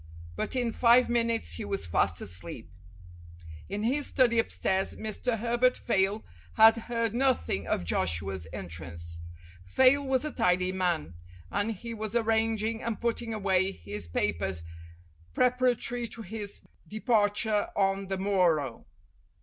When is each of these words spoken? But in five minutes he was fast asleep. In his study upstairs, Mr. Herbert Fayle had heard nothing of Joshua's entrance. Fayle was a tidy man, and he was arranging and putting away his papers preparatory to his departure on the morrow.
But 0.35 0.55
in 0.55 0.71
five 0.71 1.09
minutes 1.09 1.53
he 1.57 1.63
was 1.63 1.85
fast 1.85 2.21
asleep. 2.21 2.71
In 3.69 3.83
his 3.83 4.07
study 4.07 4.39
upstairs, 4.39 4.95
Mr. 4.95 5.37
Herbert 5.37 5.77
Fayle 5.77 6.23
had 6.53 6.75
heard 6.75 7.13
nothing 7.13 7.67
of 7.67 7.83
Joshua's 7.83 8.47
entrance. 8.51 9.21
Fayle 9.63 10.03
was 10.03 10.25
a 10.25 10.31
tidy 10.31 10.71
man, 10.71 11.13
and 11.51 11.73
he 11.75 11.93
was 11.93 12.15
arranging 12.15 12.81
and 12.81 12.99
putting 12.99 13.31
away 13.31 13.71
his 13.73 14.07
papers 14.07 14.63
preparatory 15.35 16.07
to 16.07 16.23
his 16.23 16.61
departure 16.89 17.67
on 17.75 18.07
the 18.07 18.17
morrow. 18.17 18.87